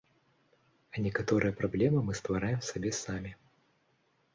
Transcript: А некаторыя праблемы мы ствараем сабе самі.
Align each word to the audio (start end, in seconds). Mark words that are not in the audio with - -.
А 0.93 1.03
некаторыя 1.05 1.57
праблемы 1.61 2.03
мы 2.11 2.19
ствараем 2.23 2.59
сабе 2.73 2.99
самі. 3.05 3.41